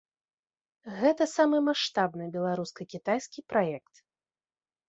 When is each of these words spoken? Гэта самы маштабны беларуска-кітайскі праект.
Гэта 1.01 1.27
самы 1.33 1.57
маштабны 1.67 2.25
беларуска-кітайскі 2.39 3.39
праект. 3.55 3.93